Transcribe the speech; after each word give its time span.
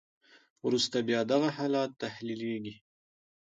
وروسته 0.65 0.97
بیا 1.07 1.19
دغه 1.31 1.49
حالت 1.57 1.89
تحلیلیږي. 2.03 2.75